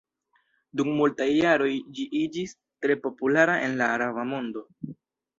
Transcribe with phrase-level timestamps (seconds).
[0.79, 1.67] Dum multaj jaroj
[1.97, 2.55] ĝi iĝis
[2.85, 4.65] tre populara en la araba mondo.